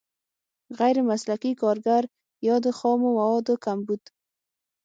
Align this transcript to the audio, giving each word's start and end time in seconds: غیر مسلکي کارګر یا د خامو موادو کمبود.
غیر 0.79 0.97
مسلکي 1.09 1.51
کارګر 1.61 2.03
یا 2.47 2.55
د 2.65 2.67
خامو 2.77 3.09
موادو 3.17 3.53
کمبود. 3.65 4.03